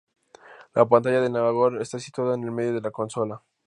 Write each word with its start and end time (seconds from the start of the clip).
La 0.73 0.89
pantalla 0.89 1.21
del 1.21 1.31
navegador 1.31 1.79
está 1.79 1.99
situada 1.99 2.33
en 2.33 2.43
el 2.43 2.49
medio 2.51 2.73
de 2.73 2.81
la 2.81 2.89
consola. 2.89 3.43